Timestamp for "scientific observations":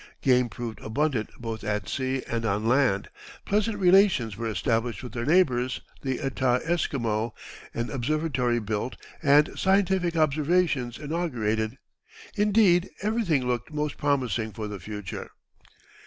9.55-10.97